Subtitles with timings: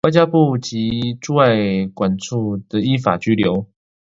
[0.03, 3.67] 外交部及駐外館處得依法扣留